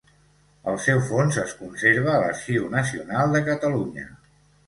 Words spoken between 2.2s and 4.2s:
l'Arxiu Nacional de Catalunya.